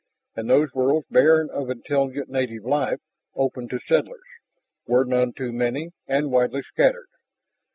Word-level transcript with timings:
And 0.35 0.49
those 0.49 0.73
worlds 0.73 1.05
barren 1.11 1.51
of 1.51 1.69
intelligent 1.69 2.27
native 2.27 2.65
life, 2.65 2.97
open 3.35 3.67
to 3.69 3.77
settlers, 3.85 4.25
were 4.87 5.05
none 5.05 5.31
too 5.31 5.51
many 5.51 5.91
and 6.07 6.31
widely 6.31 6.63
scattered. 6.63 7.09